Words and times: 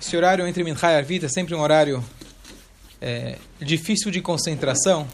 Esse 0.00 0.16
horário 0.16 0.46
entre 0.46 0.62
Minchai 0.64 0.94
e 0.94 0.96
Arvit 0.96 1.24
é 1.24 1.28
sempre 1.28 1.54
um 1.54 1.60
horário 1.60 2.04
é, 3.00 3.38
difícil 3.60 4.10
de 4.10 4.20
concentração. 4.20 5.06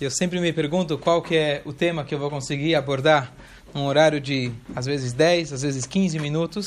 Eu 0.00 0.10
sempre 0.10 0.38
me 0.40 0.52
pergunto 0.52 0.98
qual 0.98 1.22
que 1.22 1.36
é 1.36 1.62
o 1.64 1.72
tema 1.72 2.04
que 2.04 2.14
eu 2.14 2.18
vou 2.18 2.28
conseguir 2.28 2.74
abordar 2.74 3.32
num 3.72 3.86
horário 3.86 4.20
de, 4.20 4.52
às 4.74 4.84
vezes, 4.84 5.12
10, 5.12 5.52
às 5.52 5.62
vezes 5.62 5.86
15 5.86 6.18
minutos. 6.18 6.66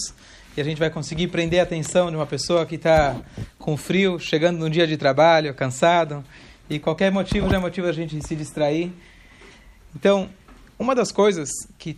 E 0.58 0.62
a 0.62 0.64
gente 0.64 0.80
vai 0.80 0.90
conseguir 0.90 1.28
prender 1.28 1.60
a 1.60 1.64
atenção 1.64 2.10
de 2.10 2.16
uma 2.16 2.26
pessoa 2.26 2.66
que 2.66 2.76
está 2.76 3.16
com 3.58 3.78
frio, 3.78 4.20
chegando 4.20 4.58
num 4.58 4.70
dia 4.70 4.88
de 4.88 4.98
trabalho, 4.98 5.54
cansado. 5.54 6.24
E 6.70 6.80
qualquer 6.80 7.12
motivo 7.12 7.50
já 7.50 7.60
motiva 7.60 7.90
a 7.90 7.94
gente 7.94 8.20
se 8.28 8.36
distrair. 8.36 8.92
Então, 9.96 10.30
uma 10.78 10.96
das 10.96 11.12
coisas 11.12 11.50
que 11.78 11.98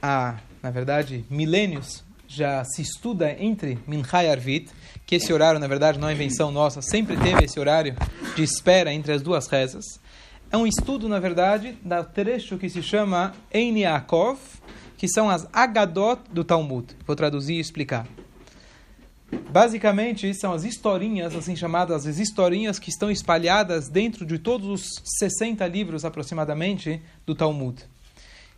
há, 0.00 0.36
na 0.62 0.70
verdade, 0.70 1.24
milênios 1.28 2.02
já 2.34 2.64
se 2.64 2.82
estuda 2.82 3.36
entre 3.38 3.78
Minchai 3.86 4.26
e 4.26 4.30
Arvit, 4.30 4.70
que 5.04 5.16
esse 5.16 5.32
horário, 5.32 5.60
na 5.60 5.66
verdade, 5.66 5.98
não 5.98 6.08
é 6.08 6.12
invenção 6.12 6.50
nossa, 6.50 6.80
sempre 6.80 7.16
teve 7.16 7.44
esse 7.44 7.60
horário 7.60 7.94
de 8.34 8.42
espera 8.42 8.92
entre 8.92 9.12
as 9.12 9.22
duas 9.22 9.46
rezas. 9.46 9.84
É 10.50 10.56
um 10.56 10.66
estudo, 10.66 11.08
na 11.08 11.18
verdade, 11.18 11.76
da 11.82 12.02
trecho 12.04 12.58
que 12.58 12.68
se 12.68 12.82
chama 12.82 13.34
Ein 13.52 13.78
Yaakov, 13.78 14.38
que 14.96 15.08
são 15.08 15.28
as 15.28 15.46
Agadot 15.52 16.22
do 16.30 16.44
Talmud. 16.44 16.94
Vou 17.06 17.16
traduzir 17.16 17.54
e 17.54 17.60
explicar. 17.60 18.06
Basicamente, 19.50 20.32
são 20.34 20.52
as 20.52 20.64
historinhas, 20.64 21.34
assim 21.34 21.56
chamadas 21.56 22.06
as 22.06 22.18
historinhas 22.18 22.78
que 22.78 22.90
estão 22.90 23.10
espalhadas 23.10 23.88
dentro 23.88 24.26
de 24.26 24.38
todos 24.38 24.68
os 24.68 24.90
60 25.20 25.66
livros 25.66 26.04
aproximadamente 26.04 27.00
do 27.26 27.34
Talmud. 27.34 27.82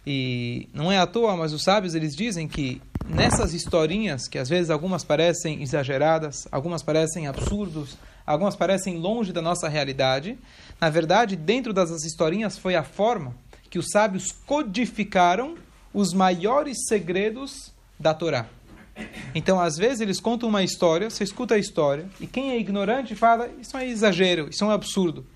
E 0.07 0.69
não 0.75 0.93
é 0.93 0.99
à 0.99 1.07
toa, 1.07 1.37
mas 1.37 1.53
os 1.53 1.63
sábios 1.63 1.95
eles 1.95 2.15
dizem 2.15 2.47
que 2.47 2.83
nessas 3.09 3.53
historinhas, 3.53 4.27
que 4.27 4.39
às 4.39 4.49
vezes 4.49 4.71
algumas 4.71 5.05
parecem 5.05 5.63
exageradas, 5.63 6.49
algumas 6.51 6.83
parecem 6.83 7.27
absurdos, 7.27 7.97
algumas 8.27 8.57
parecem 8.57 8.99
longe 8.99 9.33
da 9.33 9.43
nossa 9.43 9.69
realidade, 9.69 10.39
na 10.81 10.91
verdade, 10.91 11.37
dentro 11.37 11.73
dessas 11.73 12.05
historinhas 12.05 12.59
foi 12.59 12.75
a 12.75 12.83
forma 12.83 13.35
que 13.71 13.79
os 13.79 13.91
sábios 13.91 14.33
codificaram 14.33 15.57
os 15.93 16.13
maiores 16.13 16.77
segredos 16.89 17.73
da 17.99 18.15
Torá. 18.15 18.47
Então, 19.35 19.59
às 19.59 19.77
vezes, 19.77 20.01
eles 20.01 20.21
contam 20.21 20.49
uma 20.49 20.63
história, 20.63 21.11
você 21.11 21.25
escuta 21.25 21.55
a 21.55 21.59
história, 21.59 22.07
e 22.21 22.27
quem 22.27 22.53
é 22.53 22.59
ignorante 22.59 23.15
fala: 23.15 23.51
Isso 23.61 23.77
é 23.77 23.89
exagero, 23.89 24.49
isso 24.51 24.63
é 24.63 24.67
um 24.67 24.71
absurdo. 24.71 25.27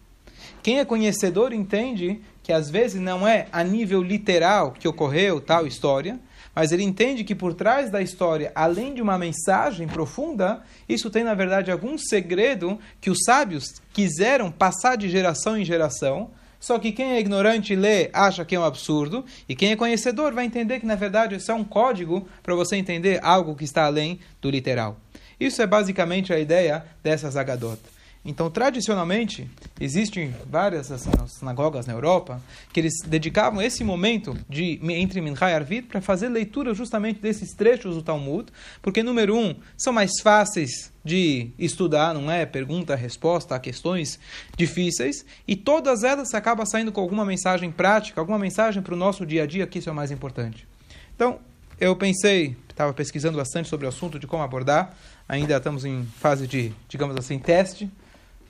Quem 0.62 0.78
é 0.78 0.84
conhecedor 0.84 1.52
entende 1.52 2.20
que 2.42 2.52
às 2.52 2.70
vezes 2.70 3.00
não 3.00 3.26
é 3.26 3.48
a 3.52 3.62
nível 3.64 4.02
literal 4.02 4.72
que 4.72 4.88
ocorreu 4.88 5.40
tal 5.40 5.66
história, 5.66 6.18
mas 6.58 6.72
ele 6.72 6.82
entende 6.82 7.22
que 7.22 7.36
por 7.36 7.54
trás 7.54 7.88
da 7.88 8.02
história, 8.02 8.50
além 8.52 8.92
de 8.92 9.00
uma 9.00 9.16
mensagem 9.16 9.86
profunda, 9.86 10.60
isso 10.88 11.08
tem 11.08 11.22
na 11.22 11.32
verdade 11.32 11.70
algum 11.70 11.96
segredo 11.96 12.80
que 13.00 13.10
os 13.10 13.18
sábios 13.24 13.80
quiseram 13.92 14.50
passar 14.50 14.96
de 14.96 15.08
geração 15.08 15.56
em 15.56 15.64
geração. 15.64 16.32
Só 16.58 16.76
que 16.80 16.90
quem 16.90 17.12
é 17.12 17.20
ignorante 17.20 17.76
lê, 17.76 18.10
acha 18.12 18.44
que 18.44 18.56
é 18.56 18.58
um 18.58 18.64
absurdo, 18.64 19.24
e 19.48 19.54
quem 19.54 19.70
é 19.70 19.76
conhecedor 19.76 20.34
vai 20.34 20.46
entender 20.46 20.80
que 20.80 20.86
na 20.86 20.96
verdade 20.96 21.36
isso 21.36 21.48
é 21.48 21.54
um 21.54 21.62
código 21.62 22.28
para 22.42 22.56
você 22.56 22.74
entender 22.74 23.20
algo 23.22 23.54
que 23.54 23.62
está 23.62 23.84
além 23.84 24.18
do 24.42 24.50
literal. 24.50 24.96
Isso 25.38 25.62
é 25.62 25.66
basicamente 25.66 26.32
a 26.32 26.40
ideia 26.40 26.84
dessas 27.04 27.36
Agadot. 27.36 27.78
Então, 28.24 28.50
tradicionalmente, 28.50 29.48
existem 29.80 30.34
várias 30.50 30.92
sinagogas 31.28 31.86
na 31.86 31.92
Europa 31.92 32.42
que 32.72 32.80
eles 32.80 32.94
dedicavam 33.06 33.62
esse 33.62 33.82
momento 33.84 34.36
de 34.48 34.78
entre 34.92 35.20
Mincha 35.20 35.48
e 35.48 35.54
Arvit 35.54 35.86
para 35.86 36.00
fazer 36.00 36.28
leitura 36.28 36.74
justamente 36.74 37.20
desses 37.20 37.54
trechos 37.54 37.94
do 37.94 38.02
Talmud, 38.02 38.50
porque, 38.82 39.02
número 39.02 39.36
um, 39.36 39.54
são 39.76 39.92
mais 39.92 40.20
fáceis 40.20 40.92
de 41.04 41.50
estudar, 41.58 42.12
não 42.12 42.30
é 42.30 42.44
pergunta, 42.44 42.94
resposta 42.94 43.54
a 43.54 43.58
questões 43.58 44.18
difíceis, 44.56 45.24
e 45.46 45.56
todas 45.56 46.02
elas 46.02 46.34
acabam 46.34 46.66
saindo 46.66 46.92
com 46.92 47.00
alguma 47.00 47.24
mensagem 47.24 47.70
prática, 47.70 48.20
alguma 48.20 48.38
mensagem 48.38 48.82
para 48.82 48.94
o 48.94 48.96
nosso 48.96 49.24
dia 49.24 49.44
a 49.44 49.46
dia, 49.46 49.66
que 49.66 49.78
isso 49.78 49.88
é 49.88 49.92
o 49.92 49.94
mais 49.94 50.10
importante. 50.10 50.66
Então, 51.14 51.38
eu 51.80 51.94
pensei, 51.96 52.56
estava 52.68 52.92
pesquisando 52.92 53.38
bastante 53.38 53.68
sobre 53.68 53.86
o 53.86 53.88
assunto 53.88 54.18
de 54.18 54.26
como 54.26 54.42
abordar, 54.42 54.94
ainda 55.28 55.56
estamos 55.56 55.84
em 55.84 56.04
fase 56.18 56.46
de, 56.46 56.74
digamos 56.88 57.16
assim, 57.16 57.38
teste, 57.38 57.88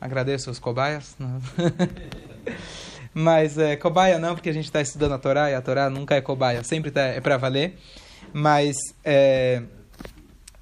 Agradeço 0.01 0.51
os 0.51 0.59
cobaias. 0.59 1.17
Mas 3.13 3.59
é, 3.59 3.77
cobaia 3.77 4.19
não, 4.19 4.35
porque 4.35 4.49
a 4.49 4.53
gente 4.53 4.67
está 4.67 4.81
estudando 4.81 5.13
a 5.13 5.19
Torá 5.19 5.51
e 5.51 5.55
a 5.55 5.61
Torá 5.61 5.91
nunca 5.91 6.15
é 6.15 6.21
cobaia, 6.21 6.63
sempre 6.63 6.91
tá, 6.91 7.01
é 7.01 7.21
para 7.21 7.37
valer. 7.37 7.77
Mas 8.33 8.77
é, 9.05 9.63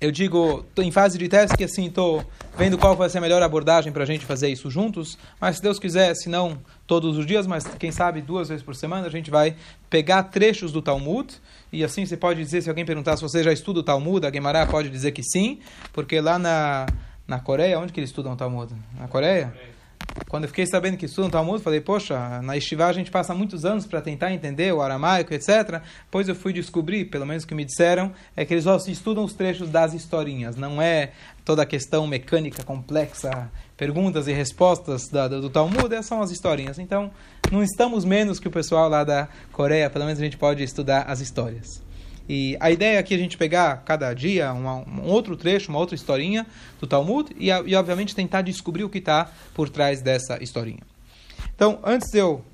eu 0.00 0.10
digo, 0.10 0.64
estou 0.68 0.84
em 0.84 0.90
fase 0.90 1.18
de 1.18 1.28
teste 1.28 1.56
que 1.56 1.64
assim, 1.64 1.86
estou 1.86 2.24
vendo 2.56 2.76
qual 2.76 2.94
vai 2.94 3.08
ser 3.08 3.18
a 3.18 3.20
melhor 3.20 3.42
abordagem 3.42 3.92
para 3.92 4.02
a 4.02 4.06
gente 4.06 4.24
fazer 4.24 4.48
isso 4.48 4.70
juntos. 4.70 5.18
Mas 5.40 5.56
se 5.56 5.62
Deus 5.62 5.78
quiser, 5.78 6.14
se 6.14 6.28
não 6.28 6.58
todos 6.86 7.16
os 7.16 7.26
dias, 7.26 7.46
mas 7.46 7.66
quem 7.78 7.90
sabe 7.90 8.20
duas 8.20 8.48
vezes 8.48 8.62
por 8.62 8.74
semana, 8.74 9.06
a 9.06 9.10
gente 9.10 9.30
vai 9.30 9.56
pegar 9.88 10.22
trechos 10.24 10.70
do 10.70 10.82
Talmud. 10.82 11.34
E 11.72 11.82
assim 11.82 12.04
você 12.04 12.16
pode 12.16 12.42
dizer, 12.42 12.62
se 12.62 12.68
alguém 12.68 12.84
perguntar 12.84 13.16
se 13.16 13.22
você 13.22 13.42
já 13.42 13.52
estuda 13.52 13.80
o 13.80 13.82
Talmud, 13.82 14.26
a 14.26 14.30
Guemará 14.30 14.66
pode 14.66 14.90
dizer 14.90 15.12
que 15.12 15.22
sim, 15.22 15.60
porque 15.92 16.20
lá 16.20 16.38
na 16.38 16.86
na 17.26 17.40
Coreia, 17.40 17.78
onde 17.78 17.92
que 17.92 18.00
eles 18.00 18.10
estudam 18.10 18.32
o 18.32 18.36
Talmud? 18.36 18.74
Na 18.98 19.08
Coreia? 19.08 19.52
Quando 20.28 20.44
eu 20.44 20.48
fiquei 20.48 20.66
sabendo 20.66 20.96
que 20.96 21.06
estudam 21.06 21.30
Talmud, 21.30 21.62
falei, 21.62 21.80
poxa, 21.80 22.40
na 22.42 22.56
Estivá 22.56 22.86
a 22.86 22.92
gente 22.92 23.10
passa 23.10 23.34
muitos 23.34 23.64
anos 23.64 23.86
para 23.86 24.00
tentar 24.00 24.32
entender 24.32 24.72
o 24.72 24.80
aramaico, 24.80 25.32
etc. 25.32 25.82
Pois 26.10 26.28
eu 26.28 26.34
fui 26.34 26.52
descobrir, 26.52 27.06
pelo 27.06 27.26
menos 27.26 27.44
o 27.44 27.46
que 27.46 27.54
me 27.54 27.64
disseram, 27.64 28.12
é 28.34 28.44
que 28.44 28.54
eles 28.54 28.64
só 28.64 28.76
estudam 28.76 29.24
os 29.24 29.34
trechos 29.34 29.68
das 29.68 29.94
historinhas, 29.94 30.56
não 30.56 30.80
é 30.80 31.12
toda 31.44 31.62
a 31.62 31.66
questão 31.66 32.06
mecânica 32.06 32.64
complexa, 32.64 33.50
perguntas 33.76 34.26
e 34.26 34.32
respostas 34.32 35.08
da, 35.08 35.28
do, 35.28 35.42
do 35.42 35.50
Talmud, 35.50 35.94
é 35.94 36.02
são 36.02 36.20
as 36.20 36.30
historinhas. 36.30 36.78
Então, 36.78 37.10
não 37.52 37.62
estamos 37.62 38.04
menos 38.04 38.40
que 38.40 38.48
o 38.48 38.50
pessoal 38.50 38.88
lá 38.88 39.04
da 39.04 39.28
Coreia, 39.52 39.88
pelo 39.90 40.06
menos 40.06 40.18
a 40.18 40.24
gente 40.24 40.36
pode 40.36 40.62
estudar 40.62 41.02
as 41.02 41.20
histórias. 41.20 41.85
E 42.28 42.56
a 42.58 42.70
ideia 42.70 42.98
aqui 42.98 43.14
é 43.14 43.16
a 43.16 43.20
gente 43.20 43.36
pegar 43.36 43.82
cada 43.84 44.12
dia 44.12 44.52
uma, 44.52 44.76
um 44.76 45.02
outro 45.02 45.36
trecho, 45.36 45.70
uma 45.70 45.78
outra 45.78 45.94
historinha 45.94 46.46
do 46.80 46.86
Talmud 46.86 47.34
e, 47.38 47.48
e 47.48 47.74
obviamente, 47.74 48.14
tentar 48.14 48.42
descobrir 48.42 48.84
o 48.84 48.88
que 48.88 48.98
está 48.98 49.30
por 49.54 49.68
trás 49.68 50.02
dessa 50.02 50.42
historinha. 50.42 50.82
Então, 51.54 51.78
antes 51.84 52.10
de 52.10 52.18
eu 52.18 52.44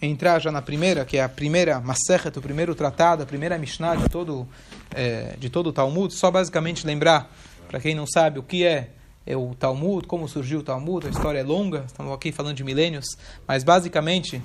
entrar 0.00 0.38
já 0.38 0.50
na 0.50 0.62
primeira, 0.62 1.04
que 1.04 1.16
é 1.16 1.22
a 1.22 1.28
primeira 1.28 1.80
Masechet, 1.80 2.36
o 2.38 2.42
primeiro 2.42 2.74
tratado, 2.74 3.22
a 3.22 3.26
primeira 3.26 3.58
Mishnah 3.58 3.96
de 3.96 4.08
todo, 4.08 4.48
é, 4.94 5.34
de 5.38 5.50
todo 5.50 5.68
o 5.68 5.72
Talmud, 5.72 6.14
só 6.14 6.30
basicamente 6.30 6.86
lembrar, 6.86 7.30
para 7.68 7.80
quem 7.80 7.94
não 7.94 8.06
sabe, 8.06 8.38
o 8.38 8.42
que 8.42 8.64
é, 8.64 8.90
é 9.26 9.36
o 9.36 9.54
Talmud, 9.54 10.06
como 10.06 10.28
surgiu 10.28 10.60
o 10.60 10.62
Talmud, 10.62 11.06
a 11.06 11.10
história 11.10 11.40
é 11.40 11.42
longa, 11.42 11.84
estamos 11.86 12.12
aqui 12.12 12.30
falando 12.32 12.56
de 12.56 12.64
milênios, 12.64 13.06
mas 13.46 13.64
basicamente 13.64 14.40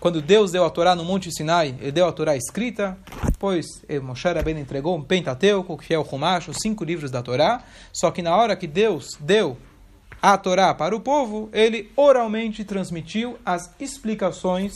quando 0.00 0.22
Deus 0.22 0.52
deu 0.52 0.64
a 0.64 0.70
Torá 0.70 0.94
no 0.94 1.04
Monte 1.04 1.30
Sinai, 1.32 1.74
ele 1.80 1.92
deu 1.92 2.06
a 2.06 2.12
Torá 2.12 2.36
escrita, 2.36 2.96
depois 3.24 3.66
Moshe 4.02 4.28
Rabbeinu 4.28 4.60
entregou 4.60 4.96
um 4.96 5.02
Pentateuco, 5.02 5.76
que 5.76 5.92
é 5.92 5.98
o 5.98 6.02
Humash, 6.02 6.48
os 6.48 6.58
cinco 6.62 6.84
livros 6.84 7.10
da 7.10 7.22
Torá, 7.22 7.62
só 7.92 8.10
que 8.10 8.22
na 8.22 8.36
hora 8.36 8.56
que 8.56 8.66
Deus 8.66 9.10
deu 9.20 9.56
a 10.20 10.36
Torá 10.36 10.74
para 10.74 10.94
o 10.94 11.00
povo, 11.00 11.48
ele 11.52 11.90
oralmente 11.96 12.64
transmitiu 12.64 13.38
as 13.44 13.72
explicações 13.78 14.74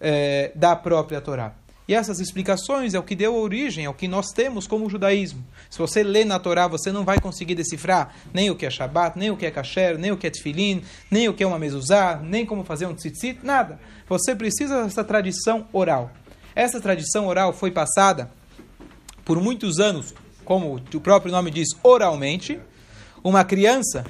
eh, 0.00 0.52
da 0.54 0.74
própria 0.74 1.20
Torá. 1.20 1.52
E 1.90 1.94
essas 1.94 2.20
explicações 2.20 2.94
é 2.94 3.00
o 3.00 3.02
que 3.02 3.16
deu 3.16 3.34
origem 3.34 3.84
ao 3.84 3.92
que 3.92 4.06
nós 4.06 4.28
temos 4.28 4.64
como 4.64 4.88
judaísmo. 4.88 5.44
Se 5.68 5.76
você 5.76 6.04
lê 6.04 6.24
na 6.24 6.38
Torá, 6.38 6.68
você 6.68 6.92
não 6.92 7.04
vai 7.04 7.18
conseguir 7.18 7.56
decifrar 7.56 8.14
nem 8.32 8.48
o 8.48 8.54
que 8.54 8.64
é 8.64 8.70
Shabat, 8.70 9.18
nem 9.18 9.32
o 9.32 9.36
que 9.36 9.44
é 9.44 9.50
Kasher, 9.50 9.98
nem 9.98 10.12
o 10.12 10.16
que 10.16 10.28
é 10.28 10.30
Tfilin, 10.30 10.84
nem 11.10 11.28
o 11.28 11.34
que 11.34 11.42
é 11.42 11.46
uma 11.48 11.58
mezuzá, 11.58 12.20
nem 12.22 12.46
como 12.46 12.62
fazer 12.62 12.86
um 12.86 12.94
tzitzit, 12.94 13.40
nada. 13.42 13.80
Você 14.08 14.36
precisa 14.36 14.84
dessa 14.84 15.02
tradição 15.02 15.66
oral. 15.72 16.12
Essa 16.54 16.80
tradição 16.80 17.26
oral 17.26 17.52
foi 17.52 17.72
passada 17.72 18.30
por 19.24 19.42
muitos 19.42 19.80
anos, 19.80 20.14
como 20.44 20.76
o 20.76 21.00
próprio 21.00 21.32
nome 21.32 21.50
diz, 21.50 21.70
oralmente. 21.82 22.60
Uma 23.20 23.44
criança 23.44 24.06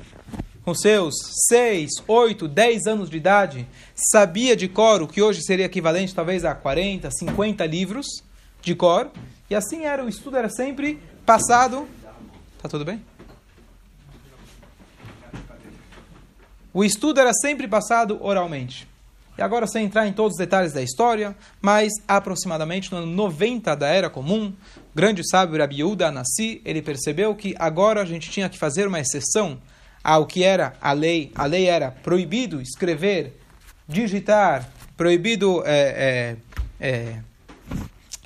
com 0.65 0.75
seus 0.75 1.15
6, 1.49 1.91
8, 2.07 2.47
10 2.47 2.87
anos 2.87 3.11
de 3.11 3.17
idade, 3.17 3.67
sabia 3.95 4.55
de 4.55 4.69
cor 4.69 5.03
o 5.03 5.09
que 5.09 5.23
hoje 5.23 5.43
seria 5.43 5.67
equivalente 5.67 6.15
talvez 6.15 6.45
a 6.45 6.55
40, 6.55 7.11
50 7.11 7.65
livros 7.67 8.07
de 8.63 8.75
cor, 8.75 9.11
e 9.49 9.55
assim 9.55 9.85
era, 9.85 10.05
o 10.05 10.09
estudo 10.09 10.37
era 10.37 10.51
sempre 10.51 11.01
passado. 11.25 11.89
Tá 12.63 12.69
tudo 12.69 12.85
bem? 12.85 13.03
O 16.73 16.85
estudo 16.85 17.19
era 17.19 17.33
sempre 17.33 17.67
passado 17.67 18.19
oralmente. 18.21 18.89
E 19.37 19.43
agora, 19.43 19.67
sem 19.67 19.87
entrar 19.87 20.07
em 20.07 20.13
todos 20.13 20.35
os 20.35 20.39
detalhes 20.39 20.73
da 20.73 20.83
história, 20.83 21.35
mas 21.61 21.91
aproximadamente 22.07 22.93
no 22.93 22.99
ano 22.99 23.07
90 23.07 23.75
da 23.75 23.89
Era 23.89 24.11
Comum, 24.11 24.53
o 24.77 24.95
grande 24.95 25.27
sábio 25.27 25.59
Rabi 25.59 25.77
Yehuda 25.77 26.13
Nassi, 26.13 26.61
ele 26.65 26.83
percebeu 26.83 27.35
que 27.35 27.55
agora 27.59 28.03
a 28.03 28.05
gente 28.05 28.31
tinha 28.31 28.49
que 28.49 28.59
fazer 28.59 28.87
uma 28.87 29.01
exceção 29.01 29.59
ao 30.03 30.27
que 30.27 30.43
era 30.43 30.75
a 30.81 30.93
lei. 30.93 31.31
A 31.35 31.47
lei 31.47 31.67
era 31.67 31.91
proibido 31.91 32.61
escrever, 32.61 33.39
digitar, 33.87 34.69
proibido 34.97 35.63
é, 35.65 36.37
é, 36.81 36.89
é, 36.89 37.19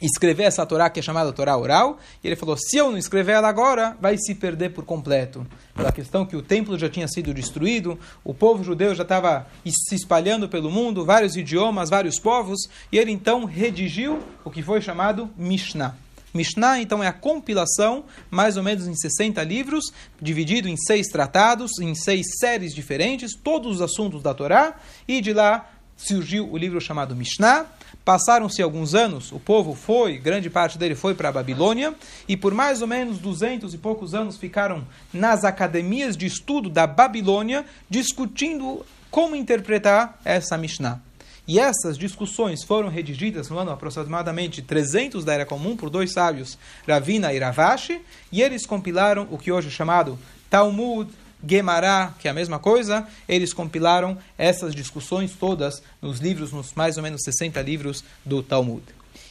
escrever 0.02 0.44
essa 0.44 0.66
Torá 0.66 0.90
que 0.90 1.00
é 1.00 1.02
chamada 1.02 1.32
Torá 1.32 1.56
oral, 1.56 1.98
e 2.22 2.28
ele 2.28 2.36
falou: 2.36 2.56
se 2.56 2.76
eu 2.76 2.90
não 2.90 2.98
escrever 2.98 3.32
ela 3.32 3.48
agora, 3.48 3.96
vai 4.00 4.16
se 4.16 4.34
perder 4.34 4.70
por 4.70 4.84
completo. 4.84 5.46
Pela 5.74 5.92
questão 5.92 6.26
que 6.26 6.36
o 6.36 6.42
templo 6.42 6.78
já 6.78 6.88
tinha 6.88 7.08
sido 7.08 7.34
destruído, 7.34 7.98
o 8.22 8.32
povo 8.32 8.62
judeu 8.62 8.94
já 8.94 9.02
estava 9.02 9.46
se 9.66 9.94
espalhando 9.94 10.48
pelo 10.48 10.70
mundo, 10.70 11.04
vários 11.04 11.36
idiomas, 11.36 11.90
vários 11.90 12.18
povos, 12.18 12.68
e 12.92 12.98
ele 12.98 13.10
então 13.10 13.44
redigiu 13.44 14.20
o 14.44 14.50
que 14.50 14.62
foi 14.62 14.80
chamado 14.80 15.30
Mishnah. 15.36 16.03
Mishnah, 16.34 16.80
então, 16.80 17.02
é 17.02 17.06
a 17.06 17.12
compilação, 17.12 18.04
mais 18.28 18.56
ou 18.56 18.62
menos 18.62 18.88
em 18.88 18.94
60 18.94 19.40
livros, 19.44 19.84
dividido 20.20 20.68
em 20.68 20.76
seis 20.76 21.06
tratados, 21.06 21.78
em 21.78 21.94
seis 21.94 22.26
séries 22.40 22.74
diferentes, 22.74 23.36
todos 23.36 23.76
os 23.76 23.80
assuntos 23.80 24.20
da 24.20 24.34
Torá, 24.34 24.74
e 25.06 25.20
de 25.20 25.32
lá 25.32 25.70
surgiu 25.96 26.50
o 26.50 26.58
livro 26.58 26.80
chamado 26.80 27.14
Mishnah. 27.14 27.66
Passaram-se 28.04 28.60
alguns 28.60 28.94
anos, 28.94 29.30
o 29.30 29.38
povo 29.38 29.74
foi, 29.74 30.18
grande 30.18 30.50
parte 30.50 30.76
dele 30.76 30.96
foi 30.96 31.14
para 31.14 31.28
a 31.28 31.32
Babilônia, 31.32 31.94
e 32.28 32.36
por 32.36 32.52
mais 32.52 32.82
ou 32.82 32.88
menos 32.88 33.18
duzentos 33.18 33.72
e 33.72 33.78
poucos 33.78 34.12
anos 34.12 34.36
ficaram 34.36 34.84
nas 35.12 35.44
academias 35.44 36.16
de 36.16 36.26
estudo 36.26 36.68
da 36.68 36.86
Babilônia, 36.86 37.64
discutindo 37.88 38.84
como 39.08 39.36
interpretar 39.36 40.20
essa 40.24 40.58
Mishnah. 40.58 41.00
E 41.46 41.58
essas 41.58 41.98
discussões 41.98 42.62
foram 42.64 42.88
redigidas 42.88 43.50
no 43.50 43.58
ano 43.58 43.70
aproximadamente 43.70 44.62
300 44.62 45.24
da 45.24 45.34
Era 45.34 45.44
Comum 45.44 45.76
por 45.76 45.90
dois 45.90 46.12
sábios, 46.12 46.58
Ravina 46.88 47.34
e 47.34 47.38
Ravashi, 47.38 48.00
e 48.32 48.40
eles 48.40 48.64
compilaram 48.64 49.28
o 49.30 49.36
que 49.36 49.52
hoje 49.52 49.68
é 49.68 49.70
chamado 49.70 50.18
Talmud, 50.48 51.10
Gemara, 51.46 52.14
que 52.18 52.26
é 52.26 52.30
a 52.30 52.34
mesma 52.34 52.58
coisa, 52.58 53.06
eles 53.28 53.52
compilaram 53.52 54.16
essas 54.38 54.74
discussões 54.74 55.32
todas 55.32 55.82
nos 56.00 56.18
livros, 56.18 56.50
nos 56.50 56.72
mais 56.72 56.96
ou 56.96 57.02
menos 57.02 57.22
60 57.22 57.60
livros 57.60 58.02
do 58.24 58.42
Talmud. 58.42 58.82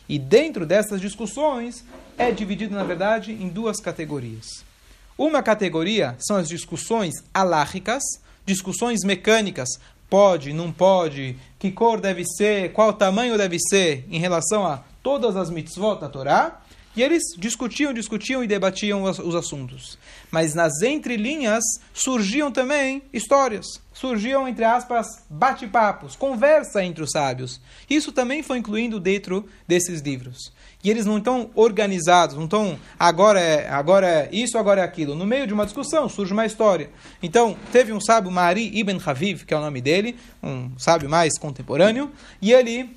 E 0.08 0.20
dentro 0.20 0.66
dessas 0.66 1.02
discussões 1.02 1.84
é 2.18 2.32
dividido, 2.32 2.76
na 2.76 2.84
verdade, 2.84 3.32
em 3.32 3.50
duas 3.50 3.80
categorias. 3.80 4.64
Uma 5.18 5.42
categoria 5.42 6.16
são 6.20 6.38
as 6.38 6.48
discussões 6.48 7.14
alárricas, 7.34 8.04
discussões 8.46 9.04
mecânicas, 9.04 9.70
pode, 10.10 10.54
não 10.54 10.72
pode, 10.72 11.38
que 11.58 11.72
cor 11.72 12.00
deve 12.00 12.24
ser, 12.26 12.72
qual 12.74 12.94
tamanho 12.94 13.38
deve 13.38 13.58
ser, 13.60 14.06
em 14.10 14.20
relação 14.20 14.66
a 14.66 14.84
todas 15.02 15.36
as 15.36 15.50
mitzvot 15.50 16.00
da 16.00 16.10
Torá. 16.10 16.62
E 16.96 17.02
eles 17.02 17.24
discutiam, 17.38 17.92
discutiam 17.92 18.44
e 18.44 18.48
debatiam 18.48 19.04
os, 19.04 19.18
os 19.18 19.34
assuntos. 19.34 19.98
Mas 20.30 20.54
nas 20.54 20.82
entrelinhas 20.82 21.64
surgiam 21.94 22.52
também 22.52 23.02
histórias. 23.12 23.66
Surgiam, 23.92 24.48
entre 24.48 24.64
aspas, 24.64 25.08
bate-papos, 25.30 26.16
conversa 26.16 26.84
entre 26.84 27.04
os 27.04 27.12
sábios. 27.12 27.60
Isso 27.90 28.12
também 28.12 28.44
foi 28.44 28.60
incluindo 28.60 29.00
dentro 29.00 29.48
desses 29.68 30.02
livros. 30.02 30.52
E 30.84 30.90
eles 30.90 31.06
não 31.06 31.18
estão 31.18 31.50
organizados, 31.56 32.36
não 32.36 32.44
estão 32.44 32.78
agora 33.00 33.40
é, 33.40 33.70
agora 33.70 34.08
é 34.08 34.30
isso, 34.32 34.58
agora 34.58 34.82
é 34.82 34.84
aquilo. 34.84 35.16
No 35.16 35.26
meio 35.26 35.48
de 35.48 35.54
uma 35.54 35.66
discussão 35.66 36.10
surge 36.10 36.34
uma 36.34 36.46
história. 36.46 36.90
Então, 37.22 37.56
teve 37.72 37.94
um 37.94 38.02
sábio, 38.02 38.30
Mari 38.30 38.70
Ibn 38.78 38.98
Haviv, 39.04 39.46
que 39.46 39.54
é 39.54 39.58
o 39.58 39.62
nome 39.62 39.82
dele, 39.82 40.16
um 40.44 40.78
sábio 40.78 41.10
mais 41.10 41.40
contemporâneo, 41.40 42.12
e 42.42 42.52
ele, 42.52 42.90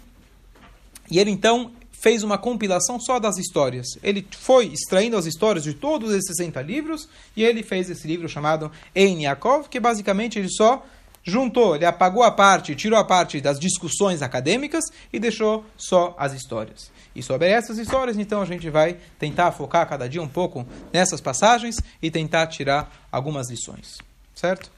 e 1.10 1.18
ele 1.18 1.30
então 1.30 1.70
fez 2.06 2.22
uma 2.22 2.38
compilação 2.38 3.00
só 3.00 3.18
das 3.18 3.36
histórias. 3.36 3.98
Ele 4.00 4.24
foi 4.30 4.66
extraindo 4.66 5.16
as 5.16 5.26
histórias 5.26 5.64
de 5.64 5.74
todos 5.74 6.12
esses 6.12 6.36
60 6.36 6.62
livros 6.62 7.08
e 7.34 7.42
ele 7.42 7.64
fez 7.64 7.90
esse 7.90 8.06
livro 8.06 8.28
chamado 8.28 8.70
Ein 8.94 9.24
Yaakov, 9.24 9.68
que 9.68 9.80
basicamente 9.80 10.38
ele 10.38 10.48
só 10.48 10.86
juntou, 11.24 11.74
ele 11.74 11.84
apagou 11.84 12.22
a 12.22 12.30
parte, 12.30 12.76
tirou 12.76 12.96
a 12.96 13.04
parte 13.04 13.40
das 13.40 13.58
discussões 13.58 14.22
acadêmicas 14.22 14.84
e 15.12 15.18
deixou 15.18 15.64
só 15.76 16.14
as 16.16 16.32
histórias. 16.32 16.92
E 17.12 17.24
sobre 17.24 17.48
essas 17.48 17.76
histórias, 17.76 18.16
então, 18.16 18.40
a 18.40 18.46
gente 18.46 18.70
vai 18.70 18.98
tentar 19.18 19.50
focar 19.50 19.88
cada 19.88 20.08
dia 20.08 20.22
um 20.22 20.28
pouco 20.28 20.64
nessas 20.92 21.20
passagens 21.20 21.80
e 22.00 22.08
tentar 22.08 22.46
tirar 22.46 23.08
algumas 23.10 23.50
lições. 23.50 23.98
Certo? 24.32 24.70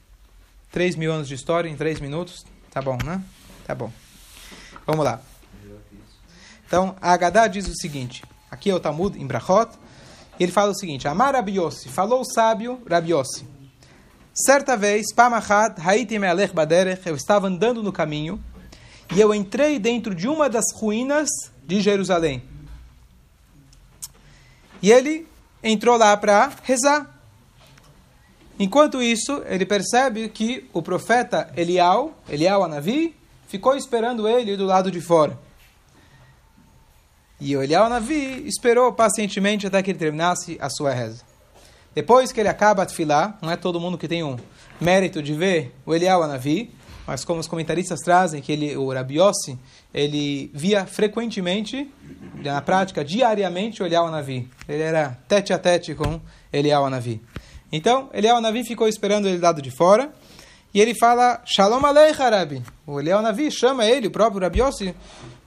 Três 0.71 0.95
mil 0.95 1.13
anos 1.13 1.27
de 1.27 1.35
história 1.35 1.69
em 1.69 1.75
três 1.75 1.99
minutos. 1.99 2.43
Tá 2.71 2.81
bom, 2.81 2.97
né? 3.05 3.21
Tá 3.67 3.75
bom. 3.75 3.91
Vamos 4.87 5.05
lá. 5.05 5.28
Então, 6.69 6.95
a 7.01 7.13
Agadá 7.13 7.47
diz 7.47 7.67
o 7.67 7.73
seguinte, 7.73 8.23
aqui 8.51 8.69
é 8.69 8.75
o 8.75 8.79
Talmud, 8.79 9.19
em 9.19 9.25
Brachot, 9.25 9.71
ele 10.39 10.51
fala 10.51 10.69
o 10.69 10.75
seguinte, 10.75 11.07
Amar 11.07 11.33
Rabiossi, 11.33 11.89
falou 11.89 12.21
o 12.21 12.23
sábio 12.23 12.79
Rabiossi, 12.87 13.43
certa 14.31 14.77
vez, 14.77 15.11
Pamachat, 15.11 15.81
Haitim 15.83 16.23
Alech 16.23 16.53
Baderech, 16.53 17.01
eu 17.07 17.15
estava 17.15 17.47
andando 17.47 17.81
no 17.81 17.91
caminho, 17.91 18.39
e 19.15 19.19
eu 19.19 19.33
entrei 19.33 19.79
dentro 19.79 20.13
de 20.13 20.27
uma 20.27 20.47
das 20.47 20.65
ruínas 20.71 21.27
de 21.65 21.81
Jerusalém. 21.81 22.43
E 24.79 24.91
ele 24.91 25.27
entrou 25.63 25.97
lá 25.97 26.15
para 26.15 26.51
rezar. 26.61 27.19
Enquanto 28.59 29.01
isso, 29.01 29.41
ele 29.47 29.65
percebe 29.65 30.29
que 30.29 30.69
o 30.71 30.83
profeta 30.83 31.51
Elial, 31.57 32.13
Elial 32.29 32.63
Anavi, 32.63 33.15
ficou 33.47 33.75
esperando 33.75 34.27
ele 34.27 34.55
do 34.55 34.67
lado 34.67 34.91
de 34.91 35.01
fora. 35.01 35.48
E 37.39 37.53
Eliel 37.53 37.87
Navi 37.87 38.43
esperou 38.45 38.91
pacientemente 38.91 39.65
até 39.65 39.81
que 39.81 39.91
ele 39.91 39.99
terminasse 39.99 40.57
a 40.59 40.69
sua 40.69 40.91
reza. 40.91 41.23
Depois 41.95 42.31
que 42.31 42.39
ele 42.39 42.49
acaba 42.49 42.85
de 42.85 42.93
filar, 42.93 43.37
não 43.41 43.49
é 43.49 43.55
todo 43.55 43.79
mundo 43.79 43.97
que 43.97 44.07
tem 44.07 44.23
um 44.23 44.37
mérito 44.79 45.21
de 45.21 45.33
ver 45.33 45.73
o 45.85 45.95
Eliel 45.95 46.25
Navi, 46.27 46.71
mas 47.07 47.25
como 47.25 47.39
os 47.39 47.47
comentaristas 47.47 47.99
trazem 48.01 48.41
que 48.41 48.51
ele, 48.51 48.77
o 48.77 48.93
Rabiossi, 48.93 49.57
ele 49.93 50.51
via 50.53 50.85
frequentemente, 50.85 51.89
na 52.35 52.61
prática, 52.61 53.03
diariamente, 53.03 53.81
o 53.81 53.85
Eliel 53.85 54.11
Navi. 54.11 54.47
Ele 54.67 54.83
era 54.83 55.17
tete 55.27 55.51
a 55.51 55.57
tete 55.57 55.95
com 55.95 56.21
Eliel 56.53 56.87
Navi. 56.89 57.21
Então, 57.71 58.09
Eliel 58.13 58.39
Navi 58.39 58.63
ficou 58.63 58.87
esperando 58.87 59.27
ele 59.27 59.37
do 59.37 59.43
lado 59.43 59.61
de 59.61 59.71
fora, 59.71 60.13
e 60.71 60.79
ele 60.79 60.93
fala, 60.93 61.41
Shalom 61.45 61.83
Aleichem, 61.83 62.29
Rabi. 62.29 62.63
O 62.85 62.99
Eliel 62.99 63.21
Navi 63.21 63.49
chama 63.49 63.85
ele, 63.85 64.07
o 64.07 64.11
próprio 64.11 64.41
Rabiossi, 64.41 64.93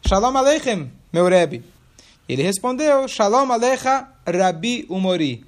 Shalom 0.05 0.37
Aleichem, 0.37 0.91
meu 1.13 1.29
Rebbe. 1.29 1.72
Ele 2.33 2.43
respondeu: 2.43 3.07
Shalom 3.07 3.53
Alecha 3.53 4.09
Rabi 4.27 4.87
Umori. 4.89 5.45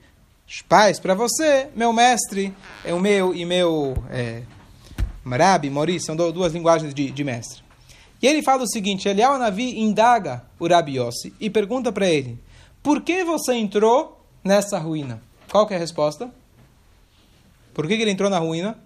Paz 0.69 1.01
para 1.01 1.15
você, 1.15 1.69
meu 1.75 1.91
mestre, 1.95 2.53
é 2.85 2.93
o 2.93 3.01
meu 3.01 3.35
e 3.35 3.47
meu 3.47 3.95
é, 4.11 4.43
Rabi, 5.27 5.71
Mori, 5.71 5.99
são 5.99 6.15
duas 6.15 6.53
linguagens 6.53 6.93
de, 6.93 7.11
de 7.11 7.25
mestre. 7.25 7.63
E 8.21 8.27
ele 8.27 8.43
fala 8.43 8.65
o 8.65 8.69
seguinte: 8.69 9.09
Eliel 9.09 9.39
Navi 9.39 9.81
indaga 9.81 10.45
o 10.59 10.69
Rabi 10.69 10.99
Yossi 10.99 11.33
e 11.41 11.49
pergunta 11.49 11.91
para 11.91 12.07
ele: 12.07 12.39
Por 12.83 13.01
que 13.01 13.25
você 13.25 13.55
entrou 13.55 14.23
nessa 14.45 14.79
ruína? 14.79 15.23
Qual 15.51 15.67
é 15.71 15.77
a 15.77 15.79
resposta? 15.79 16.31
Por 17.73 17.88
que, 17.88 17.97
que 17.97 18.03
ele 18.03 18.11
entrou 18.11 18.29
na 18.29 18.38
ruína? 18.38 18.79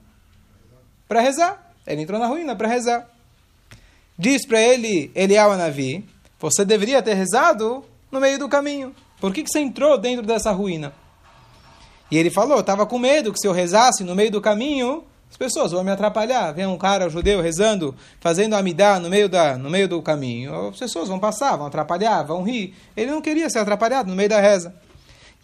Para 1.09 1.21
rezar. 1.21 1.75
Ele 1.85 2.03
entrou 2.03 2.21
na 2.21 2.29
ruína 2.29 2.55
para 2.55 2.69
rezar. 2.69 3.11
Diz 4.17 4.47
para 4.47 4.61
ele 4.61 5.11
Eliel 5.17 5.57
Navi 5.57 6.05
você 6.39 6.65
deveria 6.65 7.03
ter 7.03 7.15
rezado 7.15 7.85
no 8.11 8.21
meio 8.21 8.39
do 8.39 8.49
caminho. 8.49 8.95
Por 9.21 9.33
que, 9.33 9.43
que 9.43 9.51
você 9.51 9.61
entrou 9.61 9.99
dentro 9.99 10.25
dessa 10.25 10.53
ruína? 10.53 10.93
E 12.11 12.17
ele 12.17 12.31
falou: 12.31 12.61
estava 12.61 12.87
com 12.87 12.99
medo 12.99 13.33
que 13.33 13.41
se 13.41 13.47
eu 13.47 13.53
rezasse 13.53 14.05
no 14.05 14.15
meio 14.15 14.31
do 14.31 14.41
caminho, 14.41 15.05
as 15.31 15.37
pessoas 15.37 15.73
vão 15.73 15.85
me 15.85 15.91
atrapalhar. 15.91 16.53
Vem 16.53 16.67
um 16.67 16.79
cara 16.79 17.09
judeu 17.09 17.41
rezando, 17.41 17.95
fazendo 18.21 18.55
amidá 18.55 18.99
no 18.99 19.11
meio, 19.11 19.29
da, 19.29 19.59
no 19.59 19.69
meio 19.69 19.89
do 19.89 20.01
caminho. 20.01 20.69
As 20.69 20.79
pessoas 20.79 21.09
vão 21.09 21.19
passar, 21.19 21.57
vão 21.57 21.67
atrapalhar, 21.67 22.23
vão 22.23 22.43
rir. 22.43 22.75
Ele 22.97 23.11
não 23.11 23.21
queria 23.21 23.51
ser 23.51 23.59
atrapalhado 23.59 24.09
no 24.09 24.17
meio 24.17 24.29
da 24.29 24.41
reza. 24.41 24.75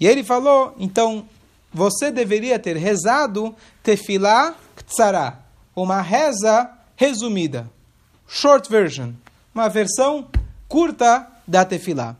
E 0.01 0.07
ele 0.07 0.25
falou: 0.25 0.75
então, 0.79 1.27
você 1.73 2.11
deveria 2.11 2.59
ter 2.59 2.77
rezado 2.77 3.55
tefilá 3.83 4.55
ktsará, 4.77 5.41
uma 5.75 6.01
reza 6.01 6.71
resumida, 6.97 7.69
short 8.27 8.69
version, 8.71 9.11
uma 9.55 9.69
versão 9.69 10.27
curta 10.75 11.25
da 11.47 11.65
tefilá. 11.65 12.17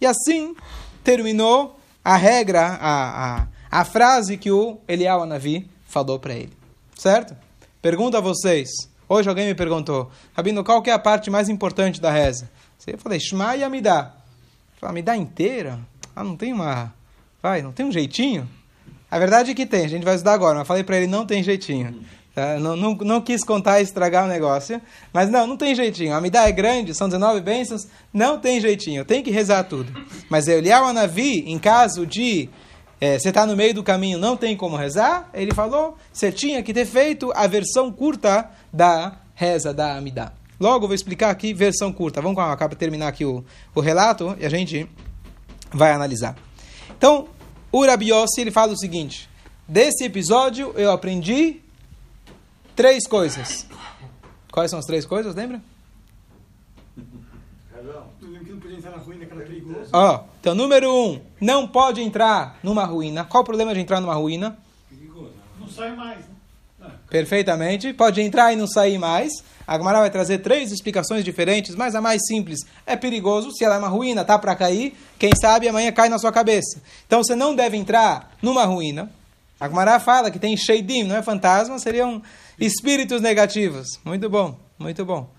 E 0.00 0.06
assim 0.06 0.54
terminou 1.02 1.76
a 2.04 2.16
regra, 2.16 2.78
a, 2.80 3.40
a, 3.40 3.46
a 3.68 3.84
frase 3.84 4.36
que 4.36 4.48
o 4.48 4.78
Eliel 4.86 5.24
Anavi 5.24 5.68
falou 5.88 6.16
para 6.16 6.32
ele. 6.32 6.52
Certo? 6.94 7.36
Pergunto 7.82 8.16
a 8.16 8.20
vocês. 8.20 8.68
Hoje 9.08 9.28
alguém 9.28 9.46
me 9.46 9.56
perguntou, 9.56 10.08
Rabino, 10.36 10.62
qual 10.62 10.80
que 10.82 10.88
é 10.88 10.92
a 10.92 11.00
parte 11.00 11.30
mais 11.30 11.48
importante 11.48 12.00
da 12.00 12.12
reza? 12.12 12.48
Eu 12.86 12.96
falei, 12.96 13.18
Shema 13.18 13.56
e 13.56 13.64
Amidá. 13.64 14.14
Falei, 14.78 14.92
Amidá 14.92 15.16
inteira? 15.16 15.76
Ah, 16.14 16.22
não 16.22 16.36
tem 16.36 16.52
uma... 16.52 16.94
Vai, 17.42 17.60
não 17.60 17.72
tem 17.72 17.86
um 17.86 17.90
jeitinho? 17.90 18.48
A 19.10 19.18
verdade 19.18 19.50
é 19.50 19.54
que 19.54 19.66
tem, 19.66 19.84
a 19.84 19.88
gente 19.88 20.04
vai 20.04 20.14
estudar 20.14 20.34
agora, 20.34 20.60
mas 20.60 20.68
falei 20.68 20.84
para 20.84 20.96
ele, 20.96 21.08
não 21.08 21.26
tem 21.26 21.42
jeitinho. 21.42 22.04
Tá? 22.36 22.60
Não, 22.60 22.76
não, 22.76 22.94
não, 22.96 23.20
quis 23.22 23.42
contar 23.42 23.80
e 23.80 23.82
estragar 23.82 24.26
o 24.26 24.28
negócio. 24.28 24.78
Mas 25.10 25.30
não, 25.30 25.46
não 25.46 25.56
tem 25.56 25.74
jeitinho. 25.74 26.14
A 26.14 26.20
Midah 26.20 26.46
é 26.46 26.52
grande, 26.52 26.92
são 26.94 27.08
19 27.08 27.40
bênçãos, 27.40 27.88
não 28.12 28.38
tem 28.38 28.60
jeitinho. 28.60 29.06
Tem 29.06 29.22
que 29.22 29.30
rezar 29.30 29.64
tudo. 29.64 29.90
Mas 30.28 30.46
Eliel 30.46 30.84
Anavi, 30.84 31.50
em 31.50 31.58
caso 31.58 32.06
de 32.06 32.50
é, 33.00 33.18
você 33.18 33.30
está 33.30 33.46
no 33.46 33.56
meio 33.56 33.72
do 33.72 33.82
caminho, 33.82 34.18
não 34.18 34.36
tem 34.36 34.54
como 34.54 34.76
rezar, 34.76 35.30
ele 35.32 35.54
falou, 35.54 35.96
você 36.12 36.30
tinha 36.30 36.62
que 36.62 36.74
ter 36.74 36.84
feito 36.84 37.32
a 37.34 37.46
versão 37.46 37.90
curta 37.90 38.50
da 38.70 39.16
reza 39.34 39.72
da 39.72 39.96
Amidah. 39.96 40.34
Logo 40.60 40.86
vou 40.86 40.94
explicar 40.94 41.30
aqui 41.30 41.54
versão 41.54 41.90
curta. 41.90 42.20
Vamos 42.20 42.38
acaba 42.38 42.76
terminar 42.76 43.08
aqui 43.08 43.24
o, 43.24 43.42
o 43.74 43.80
relato 43.80 44.36
e 44.38 44.44
a 44.44 44.50
gente 44.50 44.86
vai 45.72 45.90
analisar. 45.90 46.36
Então, 46.98 47.28
o 47.72 47.82
ele 47.82 48.50
fala 48.50 48.74
o 48.74 48.78
seguinte, 48.78 49.26
desse 49.66 50.04
episódio 50.04 50.74
eu 50.76 50.90
aprendi 50.90 51.62
três 52.76 53.06
coisas. 53.08 53.66
Quais 54.52 54.70
são 54.70 54.78
as 54.78 54.84
três 54.84 55.04
coisas, 55.04 55.34
lembra? 55.34 55.60
Ó, 59.92 60.16
oh, 60.16 60.20
então, 60.40 60.54
número 60.54 60.92
um, 60.92 61.20
não 61.40 61.66
pode 61.66 62.00
entrar 62.00 62.58
numa 62.62 62.84
ruína. 62.84 63.24
Qual 63.24 63.42
o 63.42 63.46
problema 63.46 63.74
de 63.74 63.80
entrar 63.80 64.00
numa 64.00 64.14
ruína? 64.14 64.56
Não 65.58 65.68
sai 65.68 65.94
mais, 65.96 66.18
né? 66.78 66.90
Perfeitamente. 67.10 67.92
Pode 67.92 68.20
entrar 68.20 68.52
e 68.52 68.56
não 68.56 68.66
sair 68.66 68.98
mais. 68.98 69.32
A 69.66 69.76
Gemara 69.76 69.98
vai 69.98 70.10
trazer 70.10 70.38
três 70.38 70.70
explicações 70.70 71.24
diferentes, 71.24 71.74
mas 71.74 71.94
a 71.94 72.00
mais 72.00 72.24
simples 72.26 72.60
é 72.86 72.96
perigoso. 72.96 73.50
Se 73.52 73.64
ela 73.64 73.74
é 73.74 73.78
uma 73.78 73.88
ruína, 73.88 74.24
tá 74.24 74.38
para 74.38 74.54
cair, 74.54 74.96
quem 75.18 75.32
sabe 75.34 75.68
amanhã 75.68 75.90
cai 75.90 76.08
na 76.08 76.18
sua 76.18 76.30
cabeça. 76.30 76.80
Então 77.06 77.22
você 77.22 77.34
não 77.34 77.54
deve 77.54 77.76
entrar 77.76 78.36
numa 78.40 78.64
ruína. 78.64 79.10
A 79.58 79.68
Gemara 79.68 79.98
fala 79.98 80.30
que 80.30 80.38
tem 80.38 80.56
sheidim, 80.56 81.04
não 81.04 81.16
é 81.16 81.22
fantasma, 81.22 81.78
seriam 81.78 82.22
espíritos 82.58 83.22
negativos. 83.22 83.98
Muito 84.04 84.28
bom, 84.28 84.58
muito 84.78 85.04
bom. 85.04 85.30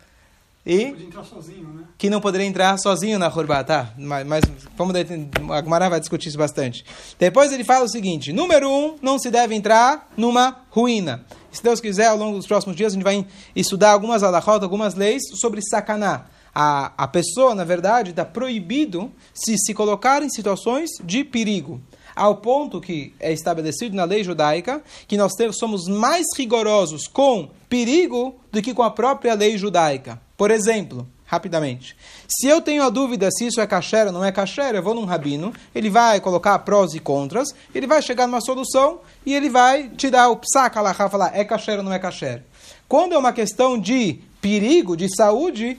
E 0.65 0.93
sozinho, 1.23 1.69
né? 1.69 1.83
que 1.97 2.09
não 2.09 2.19
poderia 2.19 2.45
entrar 2.45 2.77
sozinho 2.77 3.17
na 3.17 3.29
Hurbá, 3.29 3.63
tá? 3.63 3.93
Mas, 3.97 4.27
mas 4.27 4.43
vamos 4.75 4.93
a 4.95 5.61
Gemara 5.63 5.89
vai 5.89 5.99
discutir 5.99 6.27
isso 6.27 6.37
bastante. 6.37 6.83
Depois 7.17 7.53
ele 7.53 7.63
fala 7.63 7.85
o 7.85 7.89
seguinte: 7.89 8.33
número 8.33 8.69
um, 8.69 8.97
não 9.01 9.17
se 9.17 9.31
deve 9.31 9.55
entrar 9.55 10.11
numa 10.17 10.65
ruína. 10.69 11.23
Se 11.51 11.63
Deus 11.63 11.79
quiser, 11.79 12.07
ao 12.07 12.17
longo 12.17 12.35
dos 12.35 12.45
próximos 12.45 12.75
dias, 12.75 12.91
a 12.91 12.95
gente 12.95 13.03
vai 13.03 13.25
estudar 13.55 13.91
algumas 13.91 14.23
alahot, 14.23 14.61
algumas 14.61 14.93
leis 14.93 15.21
sobre 15.39 15.61
sacaná. 15.61 16.25
A, 16.53 16.91
a 16.97 17.07
pessoa, 17.07 17.55
na 17.55 17.63
verdade, 17.63 18.09
está 18.09 18.25
proibido 18.25 19.09
se 19.33 19.55
se 19.57 19.73
colocar 19.73 20.21
em 20.21 20.29
situações 20.29 20.89
de 21.01 21.23
perigo 21.23 21.81
ao 22.17 22.37
ponto 22.37 22.81
que 22.81 23.13
é 23.19 23.31
estabelecido 23.31 23.95
na 23.95 24.03
lei 24.03 24.23
judaica 24.23 24.81
que 25.07 25.15
nós 25.15 25.33
somos 25.53 25.87
mais 25.87 26.25
rigorosos 26.35 27.07
com 27.07 27.49
perigo 27.69 28.35
do 28.51 28.61
que 28.61 28.73
com 28.73 28.81
a 28.81 28.89
própria 28.89 29.35
lei 29.35 29.57
judaica. 29.57 30.19
Por 30.35 30.49
exemplo, 30.49 31.07
rapidamente, 31.25 31.95
se 32.27 32.47
eu 32.47 32.59
tenho 32.59 32.83
a 32.83 32.89
dúvida 32.89 33.29
se 33.31 33.45
isso 33.45 33.61
é 33.61 33.67
kasher 33.67 34.07
ou 34.07 34.13
não 34.13 34.25
é 34.25 34.31
kasher, 34.31 34.73
eu 34.73 34.81
vou 34.81 34.95
num 34.95 35.05
rabino, 35.05 35.53
ele 35.75 35.89
vai 35.89 36.19
colocar 36.19 36.57
prós 36.59 36.95
e 36.95 36.99
contras, 36.99 37.49
ele 37.73 37.85
vai 37.85 38.01
chegar 38.01 38.25
numa 38.25 38.41
solução 38.41 38.99
e 39.25 39.33
ele 39.33 39.49
vai 39.49 39.89
te 39.89 40.09
dar 40.09 40.29
o 40.29 40.37
psaca 40.37 40.81
lá, 40.81 40.93
falar 40.93 41.31
é 41.37 41.43
kasher 41.45 41.77
ou 41.77 41.83
não 41.83 41.93
é 41.93 41.99
kasher. 41.99 42.43
Quando 42.87 43.13
é 43.13 43.17
uma 43.17 43.33
questão 43.33 43.79
de 43.79 44.19
perigo, 44.41 44.97
de 44.97 45.13
saúde, 45.15 45.77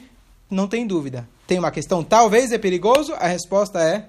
não 0.50 0.68
tem 0.68 0.87
dúvida. 0.87 1.28
Tem 1.47 1.59
uma 1.59 1.71
questão, 1.71 2.04
talvez 2.04 2.52
é 2.52 2.59
perigoso, 2.59 3.14
a 3.14 3.26
resposta 3.26 3.80
é 3.80 4.04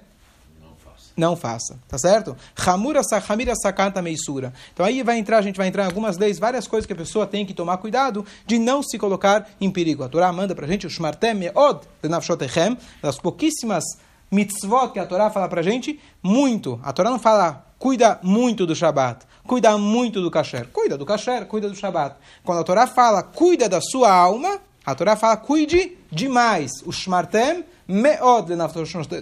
não 1.20 1.36
faça, 1.36 1.78
tá 1.88 1.98
certo? 1.98 2.36
Hamura 2.66 3.02
Hamira 3.28 3.54
Sakanta 3.56 4.02
Meisura. 4.02 4.54
Então 4.74 4.86
aí 4.86 5.04
vai 5.04 5.20
entrar, 5.20 5.38
a 5.38 5.42
gente 5.42 5.58
vai 5.58 5.68
entrar 5.68 5.84
em 5.84 5.88
algumas 5.88 6.18
leis, 6.18 6.40
várias 6.40 6.68
coisas 6.68 6.88
que 6.88 6.94
a 6.94 6.96
pessoa 6.96 7.28
tem 7.28 7.46
que 7.46 7.54
tomar 7.54 7.78
cuidado 7.78 8.26
de 8.48 8.58
não 8.58 8.82
se 8.82 8.98
colocar 8.98 9.48
em 9.60 9.70
perigo. 9.70 10.04
A 10.04 10.10
Torá 10.10 10.32
manda 10.32 10.56
pra 10.56 10.66
gente 10.66 10.88
o 10.88 10.90
Shmartem 10.90 11.36
Meod 11.36 11.82
de 12.02 12.10
Nafshotechem, 12.10 12.78
das 13.02 13.20
pouquíssimas 13.20 13.84
mitzvot 14.32 14.94
que 14.94 15.00
a 15.00 15.06
Torá 15.06 15.30
fala 15.30 15.50
pra 15.50 15.62
gente, 15.62 16.00
muito. 16.24 16.80
A 16.84 16.94
Torá 16.94 17.10
não 17.10 17.20
fala 17.20 17.66
cuida 17.78 18.20
muito 18.24 18.66
do 18.66 18.76
Shabat, 18.76 19.26
cuida 19.46 19.78
muito 19.78 20.22
do 20.22 20.32
kasher. 20.32 20.70
Cuida 20.72 20.98
do 20.98 21.06
kasher, 21.06 21.46
cuida 21.46 21.70
do 21.70 21.76
Shabat. 21.76 22.16
Quando 22.44 22.62
a 22.62 22.64
Torá 22.64 22.88
fala 22.88 23.22
cuida 23.22 23.68
da 23.68 23.82
sua 23.82 24.12
alma, 24.12 24.60
a 24.86 24.96
Torá 24.96 25.16
fala 25.16 25.36
cuide 25.36 25.99
demais. 26.12 26.72
O 26.86 26.92
Shmartem 26.92 27.64
meod 27.88 28.56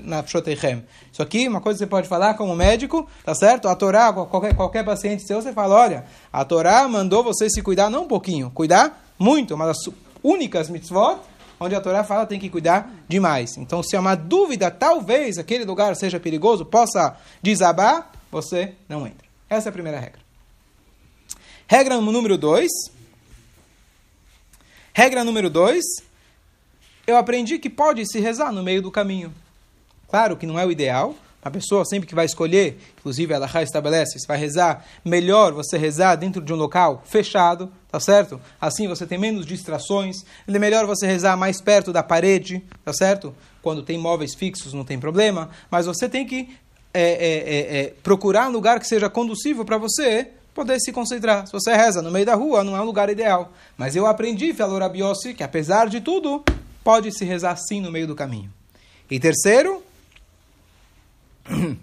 nafshoteichem. 0.04 0.84
Isso 1.12 1.22
aqui 1.22 1.48
uma 1.48 1.62
coisa 1.62 1.78
que 1.78 1.86
você 1.86 1.90
pode 1.90 2.08
falar 2.08 2.34
como 2.34 2.56
médico, 2.56 3.08
tá 3.24 3.34
certo? 3.34 3.68
A 3.68 3.76
Torá, 3.76 4.12
qualquer, 4.12 4.54
qualquer 4.56 4.84
paciente 4.84 5.26
seu, 5.26 5.42
você 5.42 5.54
fala, 5.54 5.76
olha, 5.76 6.06
a 6.32 6.44
Torá 6.44 6.88
mandou 6.88 7.24
você 7.24 7.50
se 7.50 7.62
cuidar 7.62 7.90
não 7.90 8.04
um 8.04 8.08
pouquinho, 8.08 8.52
cuidar 8.52 9.06
muito, 9.18 9.56
uma 9.56 9.66
das 9.68 9.78
únicas 10.22 10.70
mitzvot 10.70 11.20
onde 11.60 11.74
a 11.74 11.82
Torá 11.82 12.04
fala 12.04 12.26
tem 12.26 12.40
que 12.40 12.50
cuidar 12.50 12.94
demais. 13.08 13.58
Então, 13.58 13.82
se 13.82 13.96
é 13.96 14.00
uma 14.00 14.16
dúvida, 14.16 14.70
talvez 14.70 15.38
aquele 15.38 15.66
lugar 15.66 15.96
seja 15.96 16.20
perigoso, 16.20 16.66
possa 16.66 17.18
desabar, 17.42 18.12
você 18.32 18.74
não 18.88 19.08
entra. 19.08 19.26
Essa 19.50 19.70
é 19.70 19.72
a 19.72 19.74
primeira 19.74 20.00
regra. 20.00 20.20
Regra 21.68 22.00
número 22.00 22.38
dois. 22.38 22.70
Regra 24.94 25.24
número 25.24 25.50
dois 25.50 25.84
eu 27.08 27.16
aprendi 27.16 27.58
que 27.58 27.70
pode 27.70 28.06
se 28.06 28.20
rezar 28.20 28.52
no 28.52 28.62
meio 28.62 28.82
do 28.82 28.92
caminho. 28.92 29.34
Claro 30.10 30.36
que 30.36 30.46
não 30.46 30.60
é 30.60 30.66
o 30.66 30.72
ideal. 30.72 31.16
A 31.42 31.50
pessoa 31.50 31.86
sempre 31.86 32.06
que 32.06 32.14
vai 32.14 32.26
escolher, 32.26 32.78
inclusive 33.00 33.34
ela 33.34 33.50
estabelece, 33.64 34.20
se 34.20 34.28
vai 34.28 34.38
rezar, 34.38 34.86
melhor 35.06 35.54
você 35.54 35.78
rezar 35.78 36.16
dentro 36.16 36.42
de 36.42 36.52
um 36.52 36.58
local 36.58 37.02
fechado, 37.06 37.72
tá 37.90 38.02
certo? 38.02 38.42
Assim 38.60 38.86
você 38.90 39.08
tem 39.08 39.18
menos 39.18 39.46
distrações. 39.46 40.18
É 40.46 40.60
melhor 40.60 40.86
você 40.86 41.08
rezar 41.08 41.38
mais 41.38 41.62
perto 41.62 41.94
da 41.94 42.04
parede, 42.04 42.62
tá 42.84 42.92
certo? 42.92 43.34
Quando 43.62 43.82
tem 43.82 43.98
móveis 43.98 44.36
fixos 44.36 44.74
não 44.74 44.84
tem 44.84 45.00
problema, 45.00 45.50
mas 45.72 45.86
você 45.86 46.10
tem 46.10 46.26
que 46.26 46.50
é, 46.94 47.02
é, 47.02 47.80
é, 47.80 47.80
é 47.80 47.94
procurar 48.04 48.50
um 48.50 48.52
lugar 48.52 48.80
que 48.80 48.88
seja 48.88 49.10
conducivo 49.10 49.64
para 49.64 49.78
você 49.78 50.32
poder 50.54 50.80
se 50.82 50.92
concentrar. 50.92 51.46
Se 51.46 51.54
você 51.54 51.74
reza 51.74 52.02
no 52.02 52.12
meio 52.12 52.26
da 52.26 52.34
rua, 52.34 52.64
não 52.64 52.76
é 52.76 52.82
um 52.82 52.86
lugar 52.86 53.10
ideal. 53.10 53.54
Mas 53.78 53.96
eu 53.96 54.06
aprendi, 54.06 54.54
falou 54.54 54.80
Rabiossi, 54.80 55.34
que 55.34 55.44
apesar 55.44 55.88
de 55.88 56.02
tudo, 56.02 56.44
pode 56.88 57.12
se 57.12 57.26
rezar 57.26 57.58
sim 57.58 57.82
no 57.82 57.92
meio 57.92 58.08
do 58.08 58.16
caminho. 58.16 58.50
E 59.12 59.20
terceiro, 59.20 59.84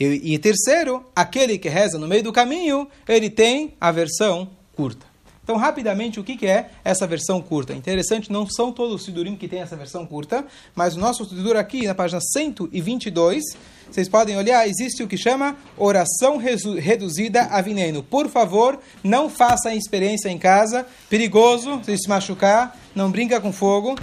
e, 0.00 0.34
e 0.34 0.38
terceiro, 0.40 1.06
aquele 1.14 1.56
que 1.58 1.68
reza 1.68 1.96
no 1.96 2.08
meio 2.08 2.24
do 2.24 2.32
caminho, 2.32 2.88
ele 3.06 3.30
tem 3.30 3.76
a 3.80 3.92
versão 3.92 4.50
curta. 4.74 5.06
Então, 5.48 5.56
rapidamente, 5.56 6.20
o 6.20 6.24
que, 6.24 6.36
que 6.36 6.46
é 6.46 6.68
essa 6.84 7.06
versão 7.06 7.40
curta? 7.40 7.72
Interessante, 7.72 8.30
não 8.30 8.46
são 8.46 8.70
todos 8.70 8.96
os 8.96 9.04
Sidurim 9.06 9.34
que 9.34 9.48
têm 9.48 9.60
essa 9.60 9.74
versão 9.76 10.04
curta, 10.04 10.44
mas 10.74 10.94
o 10.94 10.98
nosso 11.00 11.24
Sidur 11.24 11.56
aqui, 11.56 11.86
na 11.86 11.94
página 11.94 12.20
122, 12.20 13.42
vocês 13.90 14.10
podem 14.10 14.36
olhar, 14.36 14.68
existe 14.68 15.02
o 15.02 15.08
que 15.08 15.16
chama 15.16 15.56
oração 15.78 16.36
reduzida 16.36 17.44
a 17.44 17.62
veneno. 17.62 18.02
Por 18.02 18.28
favor, 18.28 18.78
não 19.02 19.30
faça 19.30 19.70
a 19.70 19.74
experiência 19.74 20.28
em 20.28 20.36
casa, 20.36 20.86
perigoso, 21.08 21.82
se 21.82 21.96
se 21.96 22.10
machucar, 22.10 22.78
não 22.94 23.10
brinca 23.10 23.40
com 23.40 23.50
fogo, 23.50 23.98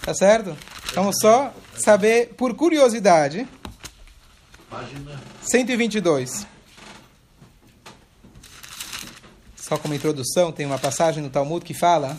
tá 0.00 0.14
certo? 0.14 0.56
Vamos 0.94 1.16
só 1.20 1.52
saber, 1.76 2.34
por 2.36 2.54
curiosidade, 2.54 3.48
página 4.70 5.20
122. 5.42 6.53
Só 9.66 9.78
como 9.78 9.94
introdução, 9.94 10.52
tem 10.52 10.66
uma 10.66 10.78
passagem 10.78 11.22
no 11.22 11.30
Talmud 11.30 11.64
que 11.64 11.72
fala. 11.72 12.18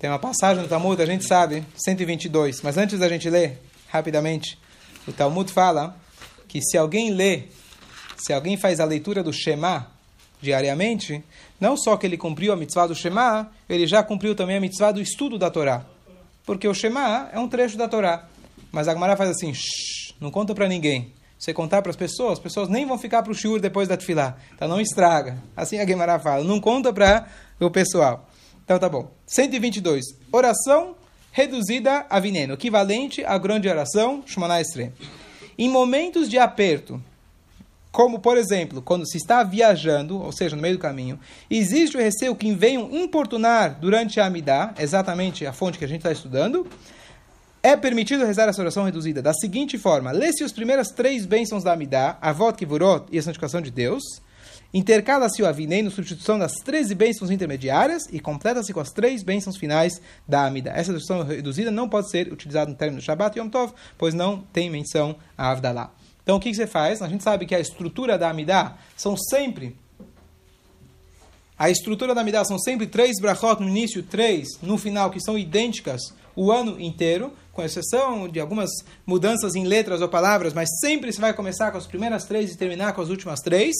Tem 0.00 0.10
uma 0.10 0.18
passagem 0.18 0.60
no 0.60 0.68
Talmud, 0.68 1.00
a 1.00 1.06
gente 1.06 1.28
sabe, 1.28 1.64
122. 1.76 2.60
Mas 2.60 2.76
antes 2.76 2.98
da 2.98 3.08
gente 3.08 3.30
ler, 3.30 3.62
rapidamente, 3.86 4.58
o 5.06 5.12
Talmud 5.12 5.52
fala 5.52 5.96
que 6.48 6.60
se 6.60 6.76
alguém 6.76 7.10
lê, 7.10 7.44
se 8.16 8.32
alguém 8.32 8.56
faz 8.56 8.80
a 8.80 8.84
leitura 8.84 9.22
do 9.22 9.32
Shema 9.32 9.86
diariamente, 10.42 11.22
não 11.60 11.76
só 11.76 11.96
que 11.96 12.04
ele 12.04 12.16
cumpriu 12.16 12.52
a 12.52 12.56
mitzvah 12.56 12.88
do 12.88 12.94
Shema, 12.96 13.48
ele 13.68 13.86
já 13.86 14.02
cumpriu 14.02 14.34
também 14.34 14.56
a 14.56 14.60
mitzvah 14.60 14.90
do 14.90 15.00
estudo 15.00 15.38
da 15.38 15.52
Torá. 15.52 15.86
Porque 16.44 16.66
o 16.66 16.74
Shema 16.74 17.30
é 17.32 17.38
um 17.38 17.48
trecho 17.48 17.78
da 17.78 17.86
Torá. 17.86 18.28
Mas 18.72 18.88
a 18.88 18.92
Gemara 18.92 19.16
faz 19.16 19.30
assim, 19.30 19.52
não 20.20 20.32
conta 20.32 20.52
para 20.52 20.66
ninguém 20.66 21.12
você 21.40 21.54
contar 21.54 21.80
para 21.80 21.88
as 21.88 21.96
pessoas, 21.96 22.34
as 22.34 22.38
pessoas 22.38 22.68
nem 22.68 22.84
vão 22.84 22.98
ficar 22.98 23.22
para 23.22 23.32
o 23.32 23.34
shiur 23.34 23.58
depois 23.58 23.88
da 23.88 23.96
tefilá. 23.96 24.36
Então 24.54 24.68
não 24.68 24.78
estraga. 24.78 25.38
Assim 25.56 25.78
a 25.78 25.86
Gemara 25.86 26.18
fala. 26.18 26.44
Não 26.44 26.60
conta 26.60 26.92
para 26.92 27.26
o 27.58 27.70
pessoal. 27.70 28.28
Então 28.62 28.78
tá 28.78 28.90
bom. 28.90 29.10
122. 29.26 30.04
Oração 30.30 30.94
reduzida 31.32 32.04
a 32.10 32.20
veneno. 32.20 32.52
Equivalente 32.52 33.24
à 33.24 33.38
grande 33.38 33.70
oração, 33.70 34.22
Shemana 34.26 34.60
Estre. 34.60 34.92
Em 35.56 35.66
momentos 35.66 36.28
de 36.28 36.38
aperto, 36.38 37.02
como 37.90 38.18
por 38.18 38.36
exemplo, 38.36 38.82
quando 38.82 39.08
se 39.08 39.16
está 39.16 39.42
viajando, 39.42 40.20
ou 40.20 40.32
seja, 40.32 40.54
no 40.54 40.60
meio 40.60 40.76
do 40.76 40.80
caminho, 40.80 41.18
existe 41.50 41.96
o 41.96 42.00
receio 42.00 42.36
que 42.36 42.52
venham 42.52 42.90
importunar 42.92 43.78
durante 43.80 44.20
a 44.20 44.26
Amidá, 44.26 44.74
exatamente 44.78 45.46
a 45.46 45.54
fonte 45.54 45.78
que 45.78 45.86
a 45.86 45.88
gente 45.88 46.00
está 46.00 46.12
estudando, 46.12 46.66
é 47.62 47.76
permitido 47.76 48.24
rezar 48.24 48.48
essa 48.48 48.60
oração 48.60 48.84
reduzida 48.84 49.20
da 49.20 49.34
seguinte 49.34 49.78
forma: 49.78 50.10
lê-se 50.10 50.42
os 50.44 50.52
primeiras 50.52 50.88
três 50.88 51.26
bênçãos 51.26 51.62
da 51.62 51.72
Amidá, 51.72 52.16
a 52.20 52.32
Vot 52.32 52.56
Kivurot 52.56 53.06
e 53.10 53.18
a 53.18 53.22
santificação 53.22 53.60
de 53.60 53.70
Deus, 53.70 54.02
intercala-se 54.72 55.42
o 55.42 55.46
Avinei 55.46 55.82
na 55.82 55.90
substituição 55.90 56.38
das 56.38 56.52
13 56.64 56.94
bênçãos 56.94 57.30
intermediárias 57.30 58.04
e 58.10 58.18
completa-se 58.18 58.72
com 58.72 58.80
as 58.80 58.90
três 58.90 59.22
bênçãos 59.22 59.56
finais 59.56 60.00
da 60.26 60.46
Amida. 60.46 60.70
Essa 60.70 60.92
oração 60.92 61.22
reduzida 61.22 61.70
não 61.70 61.88
pode 61.88 62.10
ser 62.10 62.32
utilizada 62.32 62.70
no 62.70 62.76
término 62.76 63.02
Shabbat 63.02 63.36
e 63.36 63.40
Yom 63.40 63.48
Tov, 63.48 63.72
pois 63.98 64.14
não 64.14 64.40
tem 64.52 64.70
menção 64.70 65.16
a 65.36 65.50
Avdalá. 65.50 65.92
Então 66.22 66.36
o 66.36 66.40
que, 66.40 66.50
que 66.50 66.56
você 66.56 66.66
faz? 66.66 67.02
A 67.02 67.08
gente 67.08 67.24
sabe 67.24 67.44
que 67.44 67.54
a 67.54 67.60
estrutura 67.60 68.16
da 68.16 68.30
Amidá 68.30 68.76
são 68.96 69.16
sempre 69.16 69.76
a 71.60 71.68
estrutura 71.68 72.14
da 72.14 72.24
Midah 72.24 72.42
são 72.42 72.58
sempre 72.58 72.86
três 72.86 73.20
brachot 73.20 73.60
no 73.60 73.68
início, 73.68 74.02
três 74.02 74.48
no 74.62 74.78
final, 74.78 75.10
que 75.10 75.20
são 75.20 75.36
idênticas 75.36 76.00
o 76.34 76.50
ano 76.50 76.80
inteiro, 76.80 77.32
com 77.52 77.62
exceção 77.62 78.28
de 78.28 78.40
algumas 78.40 78.70
mudanças 79.06 79.54
em 79.54 79.64
letras 79.64 80.00
ou 80.00 80.08
palavras, 80.08 80.52
mas 80.52 80.68
sempre 80.80 81.12
se 81.12 81.20
vai 81.20 81.32
começar 81.32 81.70
com 81.70 81.78
as 81.78 81.86
primeiras 81.86 82.24
três 82.24 82.52
e 82.52 82.56
terminar 82.56 82.92
com 82.92 83.02
as 83.02 83.08
últimas 83.08 83.40
três. 83.40 83.74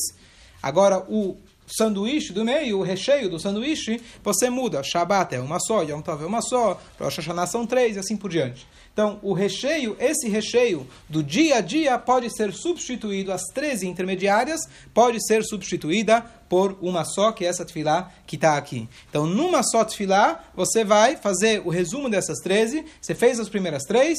Agora, 0.62 0.98
o 1.08 1.36
sanduíche 1.70 2.32
do 2.32 2.44
meio, 2.44 2.78
o 2.78 2.82
recheio 2.82 3.28
do 3.28 3.38
sanduíche, 3.38 4.00
você 4.22 4.50
muda. 4.50 4.82
Shabbat 4.82 5.34
é 5.34 5.40
uma 5.40 5.58
só, 5.60 5.82
Yom 5.82 6.00
Tov 6.00 6.22
é 6.22 6.26
uma 6.26 6.42
só, 6.42 6.80
Rosh 6.98 7.18
Hashanah 7.18 7.46
são 7.46 7.66
três 7.66 7.96
e 7.96 7.98
assim 7.98 8.16
por 8.16 8.30
diante. 8.30 8.66
Então, 8.92 9.18
o 9.22 9.32
recheio, 9.32 9.96
esse 10.00 10.28
recheio 10.28 10.86
do 11.08 11.22
dia 11.22 11.56
a 11.56 11.60
dia 11.60 11.96
pode 11.98 12.28
ser 12.34 12.52
substituído, 12.52 13.32
as 13.32 13.44
13 13.54 13.86
intermediárias 13.86 14.60
pode 14.92 15.24
ser 15.24 15.44
substituída 15.44 16.20
por 16.48 16.76
uma 16.80 17.04
só, 17.04 17.30
que 17.30 17.44
é 17.44 17.48
essa 17.48 17.64
tefilá 17.64 18.10
que 18.26 18.34
está 18.34 18.56
aqui. 18.56 18.88
Então, 19.08 19.26
numa 19.26 19.62
só 19.62 19.84
tefilá, 19.84 20.44
você 20.54 20.84
vai 20.84 21.16
fazer 21.16 21.62
o 21.64 21.70
resumo 21.70 22.10
dessas 22.10 22.38
13, 22.40 22.84
você 23.00 23.14
fez 23.14 23.38
as 23.38 23.48
primeiras 23.48 23.84
três, 23.84 24.18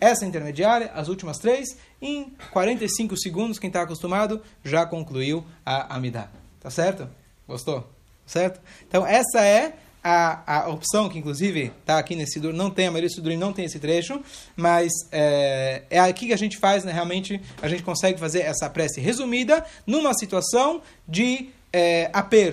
essa 0.00 0.24
intermediária, 0.24 0.90
as 0.94 1.08
últimas 1.08 1.38
três, 1.38 1.76
em 2.00 2.32
45 2.52 3.16
segundos, 3.16 3.58
quem 3.58 3.68
está 3.68 3.82
acostumado 3.82 4.40
já 4.64 4.86
concluiu 4.86 5.44
a 5.64 5.94
Amidah. 5.94 6.41
Tá 6.62 6.70
certo? 6.70 7.08
Gostou? 7.46 7.90
Certo? 8.24 8.60
Então, 8.86 9.04
essa 9.04 9.44
é 9.44 9.74
a, 10.02 10.62
a 10.64 10.68
opção 10.68 11.08
que, 11.08 11.18
inclusive, 11.18 11.72
está 11.80 11.98
aqui 11.98 12.14
nesse 12.14 12.34
Sidur. 12.34 12.52
Não 12.52 12.70
tem, 12.70 12.86
a 12.86 12.90
maioria 12.90 13.10
do 13.20 13.36
não 13.36 13.52
tem 13.52 13.64
esse 13.64 13.80
trecho, 13.80 14.22
mas 14.56 14.92
é, 15.10 15.82
é 15.90 15.98
aqui 15.98 16.28
que 16.28 16.32
a 16.32 16.38
gente 16.38 16.56
faz, 16.56 16.84
né? 16.84 16.92
Realmente, 16.92 17.40
a 17.60 17.68
gente 17.68 17.82
consegue 17.82 18.18
fazer 18.18 18.40
essa 18.40 18.70
prece 18.70 19.00
resumida 19.00 19.64
numa 19.86 20.14
situação 20.14 20.82
de 21.06 21.50
é, 21.72 22.10
aperto. 22.12 22.50